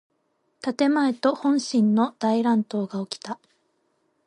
[0.63, 3.39] 建前と本心の大乱闘がおきた。